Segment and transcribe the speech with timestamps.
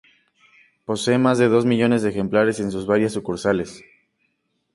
[0.83, 3.83] Posee más de dos millones de ejemplares en sus varias sucursales.